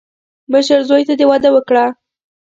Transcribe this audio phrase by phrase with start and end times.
[0.51, 1.85] مشر زوی ته دې واده وکړه.